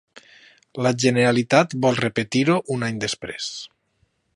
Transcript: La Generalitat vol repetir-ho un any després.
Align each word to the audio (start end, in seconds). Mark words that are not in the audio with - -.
La 0.85 0.93
Generalitat 1.03 1.77
vol 1.85 2.01
repetir-ho 2.01 2.59
un 2.79 2.89
any 2.89 3.01
després. 3.05 3.53